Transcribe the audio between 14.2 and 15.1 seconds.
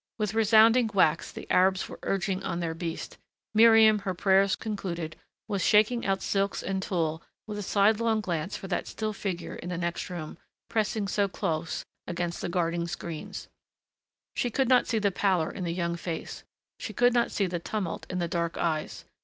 She could not see